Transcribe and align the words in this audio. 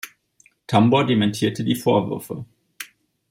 Tambor 0.65 1.05
dementierte 1.05 1.63
die 1.63 1.75
Vorwürfe. 1.75 2.43